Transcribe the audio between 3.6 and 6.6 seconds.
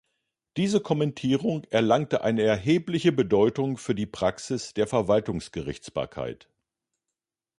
für die Praxis der Verwaltungsgerichtsbarkeit.